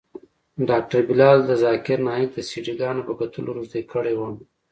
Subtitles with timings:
[0.69, 4.35] ډاکتر بلال د ذاکر نايک د سي ډي ګانو په کتلو روږدى کړى وم.